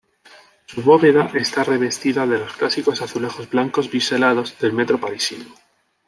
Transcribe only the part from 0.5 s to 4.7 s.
Su bóveda está revestida de los clásicos azulejos blancos biselados